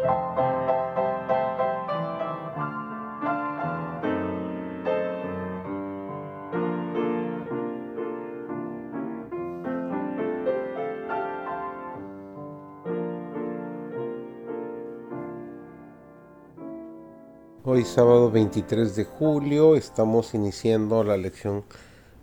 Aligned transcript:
Hoy 0.00 0.04
sábado 17.84 18.30
23 18.30 18.94
de 18.94 19.04
julio 19.04 19.74
estamos 19.74 20.32
iniciando 20.34 21.02
la 21.02 21.16
lección 21.16 21.64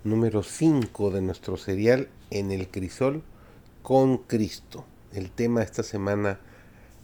número 0.05 0.43
5 0.43 1.11
de 1.11 1.21
nuestro 1.21 1.57
serial 1.57 2.07
En 2.29 2.51
el 2.51 2.69
Crisol 2.69 3.21
con 3.81 4.19
Cristo. 4.19 4.85
El 5.11 5.29
tema 5.29 5.61
esta 5.61 5.83
semana 5.83 6.39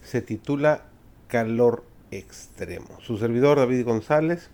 se 0.04 0.22
titula 0.22 0.86
Calor 1.28 1.84
Extremo. 2.12 3.00
Su 3.02 3.18
servidor 3.18 3.58
David 3.58 3.86
González, 3.86 4.50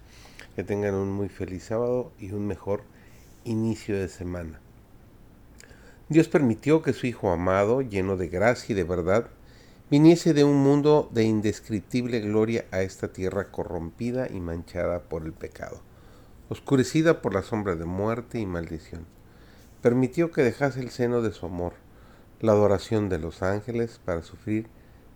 que 0.55 0.63
tengan 0.63 0.93
un 0.93 1.11
muy 1.11 1.29
feliz 1.29 1.63
sábado 1.63 2.11
y 2.19 2.31
un 2.31 2.47
mejor 2.47 2.83
inicio 3.43 3.97
de 3.97 4.09
semana. 4.09 4.59
Dios 6.09 6.27
permitió 6.27 6.81
que 6.81 6.93
su 6.93 7.07
Hijo 7.07 7.31
amado, 7.31 7.81
lleno 7.81 8.17
de 8.17 8.27
gracia 8.27 8.73
y 8.73 8.75
de 8.75 8.83
verdad, 8.83 9.27
viniese 9.89 10.33
de 10.33 10.43
un 10.43 10.57
mundo 10.57 11.09
de 11.11 11.23
indescriptible 11.23 12.19
gloria 12.19 12.65
a 12.71 12.81
esta 12.81 13.11
tierra 13.11 13.51
corrompida 13.51 14.27
y 14.29 14.39
manchada 14.39 14.99
por 15.01 15.25
el 15.25 15.33
pecado, 15.33 15.81
oscurecida 16.49 17.21
por 17.21 17.33
la 17.33 17.41
sombra 17.41 17.75
de 17.75 17.85
muerte 17.85 18.39
y 18.39 18.45
maldición. 18.45 19.05
Permitió 19.81 20.31
que 20.31 20.43
dejase 20.43 20.81
el 20.81 20.89
seno 20.89 21.21
de 21.21 21.31
su 21.31 21.45
amor, 21.45 21.73
la 22.41 22.51
adoración 22.51 23.09
de 23.09 23.19
los 23.19 23.41
ángeles 23.41 23.99
para 24.03 24.21
sufrir 24.21 24.67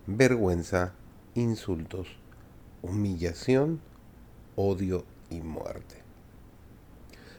vergüenza, 0.06 0.92
insultos, 1.34 2.08
humillación, 2.82 3.80
odio 4.56 5.04
y 5.30 5.40
muerte. 5.40 6.02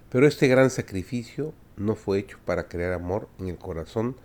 Pero 0.09 0.27
este 0.27 0.47
gran 0.47 0.69
sacrificio 0.69 1.53
no 1.75 1.95
fue 1.95 2.19
hecho 2.19 2.37
para 2.45 2.67
crear 2.67 2.93
amor 2.93 3.27
en 3.39 3.47
el 3.47 3.57
corazón 3.57 4.15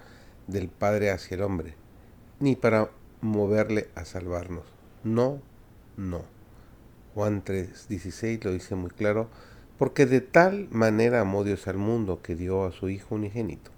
del 0.47 0.69
Padre 0.69 1.11
hacia 1.11 1.35
el 1.35 1.43
hombre, 1.43 1.75
ni 2.41 2.57
para 2.57 2.91
moverle 3.21 3.89
a 3.95 4.05
salvarnos. 4.05 4.65
No, 5.03 5.41
no. 5.97 6.23
Juan 7.15 7.43
3:16 7.45 8.45
lo 8.45 8.53
dice 8.53 8.75
muy 8.75 8.91
claro, 8.91 9.29
porque 9.79 10.07
de 10.07 10.21
tal 10.21 10.69
manera 10.71 11.21
amó 11.21 11.43
Dios 11.43 11.67
al 11.67 11.79
mundo 11.79 12.23
que 12.23 12.37
dio 12.37 12.65
a 12.65 12.73
su 12.73 12.89
Hijo 12.89 13.15
unigénito. 13.15 13.71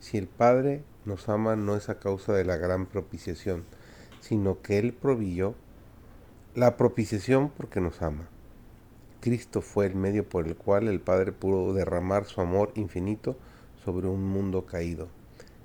Si 0.00 0.18
el 0.18 0.26
Padre 0.26 0.82
nos 1.04 1.28
ama 1.28 1.54
no 1.54 1.76
es 1.76 1.88
a 1.88 1.98
causa 1.98 2.32
de 2.32 2.44
la 2.44 2.56
gran 2.56 2.86
propiciación, 2.86 3.64
sino 4.22 4.62
que 4.62 4.78
Él 4.78 4.94
proveyó 4.94 5.54
la 6.54 6.76
propiciación 6.76 7.50
porque 7.50 7.80
nos 7.80 8.00
ama. 8.00 8.28
Cristo 9.20 9.60
fue 9.60 9.86
el 9.86 9.94
medio 9.94 10.28
por 10.28 10.46
el 10.46 10.56
cual 10.56 10.88
el 10.88 11.00
Padre 11.00 11.32
pudo 11.32 11.74
derramar 11.74 12.24
su 12.24 12.40
amor 12.40 12.72
infinito 12.76 13.36
sobre 13.84 14.08
un 14.08 14.24
mundo 14.24 14.64
caído. 14.64 15.08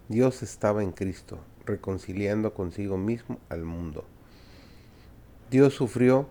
Dios 0.09 0.43
estaba 0.43 0.83
en 0.83 0.91
Cristo, 0.91 1.39
reconciliando 1.65 2.53
consigo 2.53 2.97
mismo 2.97 3.39
al 3.49 3.63
mundo. 3.63 4.05
Dios 5.51 5.73
sufrió 5.73 6.27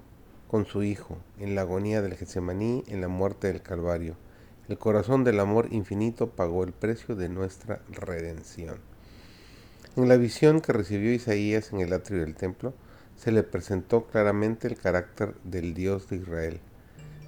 con 0.49 0.67
su 0.67 0.83
Hijo 0.83 1.19
en 1.39 1.55
la 1.55 1.63
agonía 1.63 2.03
del 2.03 2.17
Getsemaní, 2.17 2.85
en 2.89 3.01
la 3.01 3.09
muerte 3.09 3.49
del 3.49 3.63
Calvario. 3.63 4.17
El 4.69 4.79
corazón 4.79 5.23
del 5.23 5.39
amor 5.39 5.69
infinito 5.71 6.31
pagó 6.31 6.65
el 6.65 6.73
precio 6.73 7.15
de 7.15 7.29
nuestra 7.29 7.83
redención. 7.89 8.96
En 9.97 10.09
la 10.09 10.19
visión 10.19 10.61
que 10.61 10.75
recibió 10.75 11.11
Isaías 11.11 11.73
en 11.73 11.81
el 11.81 11.95
atrio 11.95 12.21
del 12.21 12.35
templo, 12.35 12.75
se 13.17 13.33
le 13.33 13.43
presentó 13.43 14.07
claramente 14.07 14.69
el 14.69 14.77
carácter 14.77 15.35
del 15.43 15.73
Dios 15.73 16.11
de 16.11 16.17
Israel. 16.17 16.61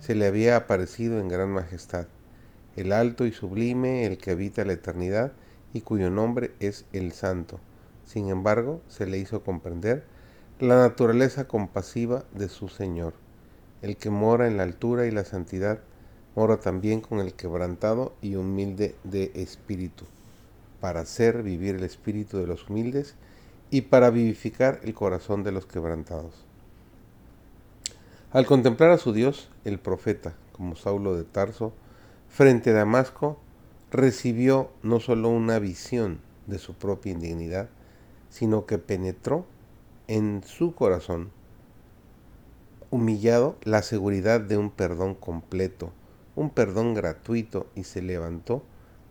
Se 0.01 0.15
le 0.15 0.27
había 0.27 0.55
aparecido 0.55 1.19
en 1.19 1.29
gran 1.29 1.49
majestad, 1.49 2.09
el 2.77 2.93
alto 2.93 3.25
y 3.25 3.33
sublime, 3.33 4.05
el 4.05 4.19
que 4.19 4.33
habita 4.33 4.67
la 4.67 4.75
eternidad 4.75 5.33
y 5.73 5.81
cuyo 5.81 6.11
nombre 6.11 6.51
es 6.61 6.85
el 6.93 7.13
Santo. 7.13 7.59
Sin 8.05 8.29
embargo, 8.29 8.83
se 8.87 9.07
le 9.07 9.17
hizo 9.17 9.43
comprender 9.43 10.05
la 10.61 10.77
naturaleza 10.77 11.49
compasiva 11.49 12.27
de 12.35 12.51
su 12.51 12.69
Señor. 12.69 13.15
El 13.81 13.97
que 13.97 14.11
mora 14.11 14.47
en 14.47 14.59
la 14.59 14.65
altura 14.65 15.07
y 15.07 15.11
la 15.11 15.25
santidad, 15.25 15.81
mora 16.37 16.59
también 16.59 17.01
con 17.01 17.21
el 17.21 17.33
quebrantado 17.33 18.15
y 18.21 18.35
humilde 18.35 18.95
de 19.05 19.33
espíritu, 19.37 20.05
para 20.81 21.01
hacer 21.01 21.43
vivir 21.43 21.77
el 21.77 21.85
espíritu 21.85 22.39
de 22.39 22.47
los 22.47 22.69
humildes 22.69 23.15
y 23.71 23.83
para 23.83 24.11
vivificar 24.11 24.81
el 24.83 24.95
corazón 24.95 25.43
de 25.43 25.53
los 25.53 25.67
quebrantados. 25.67 26.45
Al 28.31 28.47
contemplar 28.47 28.91
a 28.91 28.99
su 28.99 29.13
Dios, 29.13 29.51
el 29.65 29.79
profeta, 29.79 30.35
como 30.53 30.77
Saulo 30.77 31.17
de 31.17 31.25
Tarso, 31.25 31.73
frente 32.29 32.71
a 32.71 32.75
Damasco, 32.75 33.39
recibió 33.91 34.71
no 34.83 35.01
solo 35.01 35.31
una 35.31 35.59
visión 35.59 36.21
de 36.47 36.59
su 36.59 36.75
propia 36.75 37.13
indignidad, 37.13 37.69
sino 38.29 38.67
que 38.67 38.79
penetró 38.79 39.47
en 40.09 40.43
su 40.45 40.75
corazón, 40.75 41.31
humillado, 42.91 43.57
la 43.63 43.83
seguridad 43.83 44.41
de 44.41 44.57
un 44.57 44.71
perdón 44.71 45.15
completo, 45.15 45.93
un 46.37 46.51
perdón 46.51 46.95
gratuito 46.95 47.67
y 47.75 47.85
se 47.85 48.03
levantó 48.03 48.63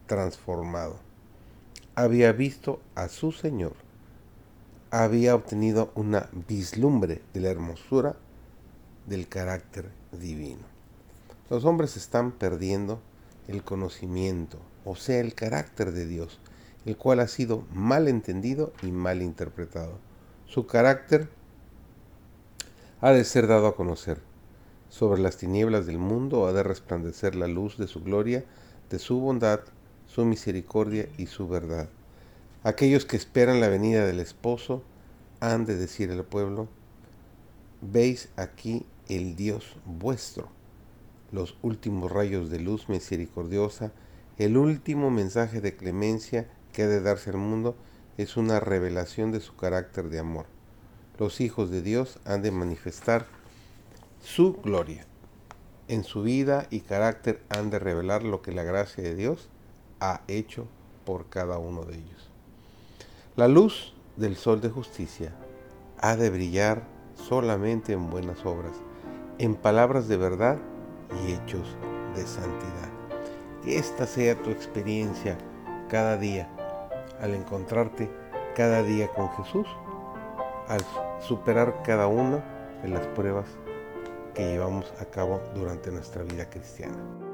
transformado. 0.08 1.07
Había 2.00 2.32
visto 2.32 2.80
a 2.94 3.08
su 3.08 3.32
Señor, 3.32 3.74
había 4.92 5.34
obtenido 5.34 5.92
una 5.96 6.30
vislumbre 6.48 7.24
de 7.34 7.42
la 7.42 7.50
hermosura 7.50 8.16
del 9.08 9.28
carácter 9.28 9.90
divino. 10.12 10.62
Los 11.50 11.66
hombres 11.66 11.98
están 11.98 12.34
perdiendo 12.34 13.02
el 13.48 13.64
conocimiento, 13.64 14.60
o 14.86 14.96
sea, 14.96 15.22
el 15.22 15.34
carácter 15.34 15.92
de 15.92 16.06
Dios 16.06 16.40
el 16.86 16.98
cual 16.98 17.20
ha 17.20 17.28
sido 17.28 17.66
mal 17.74 18.08
entendido 18.08 18.74
y 18.84 18.92
mal 18.92 19.24
interpretado. 19.24 19.98
Su 20.46 20.68
carácter 20.68 21.30
ha 23.02 23.12
de 23.12 23.24
ser 23.24 23.48
dado 23.48 23.66
a 23.66 23.76
conocer. 23.76 24.22
Sobre 24.88 25.20
las 25.20 25.38
tinieblas 25.38 25.88
del 25.88 25.98
mundo 25.98 26.46
ha 26.46 26.54
de 26.54 26.62
resplandecer 26.62 27.34
la 27.34 27.48
luz 27.48 27.76
de 27.80 27.88
su 27.88 28.04
gloria, 28.04 28.46
de 28.92 29.00
su 29.00 29.20
bondad, 29.20 29.62
su 30.08 30.26
misericordia 30.26 31.08
y 31.18 31.28
su 31.28 31.48
verdad. 31.48 31.90
Aquellos 32.64 33.06
que 33.06 33.18
esperan 33.18 33.60
la 33.60 33.70
venida 33.70 34.06
del 34.06 34.20
esposo 34.20 34.84
han 35.40 35.66
de 35.66 35.76
decir 35.76 36.12
al 36.12 36.26
pueblo, 36.26 36.68
veis 37.82 38.30
aquí 38.36 38.86
el 39.08 39.36
Dios 39.36 39.78
vuestro, 39.86 40.50
los 41.32 41.58
últimos 41.62 42.12
rayos 42.12 42.50
de 42.50 42.60
luz 42.60 42.90
misericordiosa, 42.90 43.92
el 44.38 44.58
último 44.58 45.12
mensaje 45.12 45.62
de 45.62 45.76
clemencia 45.76 46.50
que 46.74 46.84
ha 46.84 46.88
de 46.88 47.02
darse 47.02 47.30
al 47.30 47.38
mundo 47.38 47.76
es 48.18 48.38
una 48.38 48.60
revelación 48.60 49.32
de 49.32 49.40
su 49.40 49.56
carácter 49.56 50.10
de 50.10 50.20
amor. 50.20 50.46
Los 51.20 51.42
hijos 51.42 51.70
de 51.70 51.82
Dios 51.82 52.20
han 52.26 52.42
de 52.42 52.52
manifestar 52.52 53.26
su 54.24 54.54
gloria. 54.54 55.06
En 55.88 56.04
su 56.04 56.22
vida 56.22 56.68
y 56.70 56.82
carácter 56.82 57.42
han 57.50 57.70
de 57.70 57.80
revelar 57.80 58.24
lo 58.24 58.42
que 58.42 58.52
la 58.52 58.64
gracia 58.64 59.04
de 59.04 59.16
Dios 59.16 59.50
ha 60.00 60.22
hecho 60.28 60.68
por 61.06 61.30
cada 61.30 61.58
uno 61.58 61.84
de 61.84 61.96
ellos. 61.96 62.30
La 63.36 63.48
luz 63.48 63.94
del 64.16 64.36
sol 64.36 64.62
de 64.62 64.70
justicia 64.70 65.34
ha 66.00 66.16
de 66.16 66.30
brillar 66.30 66.84
solamente 67.16 67.94
en 67.94 68.10
buenas 68.10 68.46
obras, 68.46 68.74
en 69.40 69.56
palabras 69.56 70.08
de 70.08 70.18
verdad 70.18 70.58
y 71.24 71.34
hechos 71.34 71.76
de 72.16 72.26
santidad. 72.26 72.90
Que 73.64 73.78
esta 73.78 74.06
sea 74.06 74.42
tu 74.42 74.50
experiencia 74.50 75.38
cada 75.90 76.18
día 76.18 76.50
al 77.22 77.34
encontrarte 77.34 78.10
cada 78.56 78.84
día 78.84 79.08
con 79.10 79.30
Jesús, 79.34 79.68
al 80.68 80.82
superar 81.22 81.84
cada 81.84 82.08
una 82.08 82.44
de 82.82 82.90
las 82.90 83.06
pruebas 83.08 83.46
que 84.34 84.48
llevamos 84.48 84.92
a 85.00 85.06
cabo 85.06 85.42
durante 85.56 85.92
nuestra 85.92 86.24
vida 86.24 86.50
cristiana. 86.50 87.27